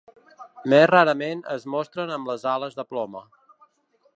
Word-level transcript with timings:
Més 0.73 0.85
rarament, 0.91 1.43
es 1.57 1.67
mostren 1.75 2.15
amb 2.17 2.31
les 2.33 2.47
ales 2.53 2.79
de 2.81 2.87
ploma. 2.95 3.23